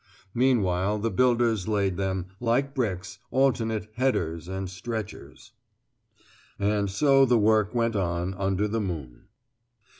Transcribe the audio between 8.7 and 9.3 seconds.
moon.